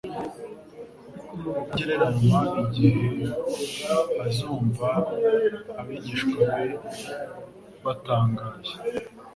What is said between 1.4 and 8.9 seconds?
rutagereranywa igihe azumva abigishwa be batangaye